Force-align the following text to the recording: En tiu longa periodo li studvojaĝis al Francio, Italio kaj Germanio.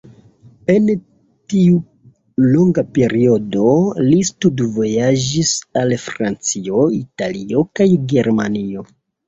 En 0.73 0.85
tiu 1.53 1.75
longa 2.55 2.85
periodo 2.95 3.67
li 4.07 4.23
studvojaĝis 4.31 5.55
al 5.85 5.97
Francio, 6.09 6.89
Italio 7.01 7.65
kaj 7.81 7.91
Germanio. 8.17 8.91